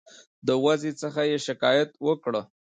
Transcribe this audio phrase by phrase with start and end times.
[0.47, 2.33] د وضع څخه یې شکایت وکړ.